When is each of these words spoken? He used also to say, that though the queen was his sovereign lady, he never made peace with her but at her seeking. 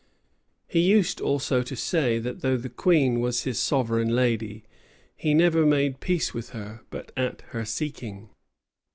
He 0.67 0.79
used 0.79 1.21
also 1.21 1.61
to 1.61 1.75
say, 1.75 2.17
that 2.17 2.41
though 2.41 2.57
the 2.57 2.69
queen 2.71 3.19
was 3.19 3.43
his 3.43 3.59
sovereign 3.59 4.15
lady, 4.15 4.63
he 5.15 5.35
never 5.35 5.63
made 5.63 5.99
peace 5.99 6.33
with 6.33 6.49
her 6.57 6.81
but 6.89 7.11
at 7.15 7.41
her 7.49 7.65
seeking. 7.65 8.29